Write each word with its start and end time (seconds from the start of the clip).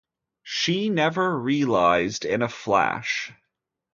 She 0.41 0.89
never 0.89 1.37
realised 1.39 2.25
in 2.25 2.41
a 2.41 2.49
flash. 2.49 3.31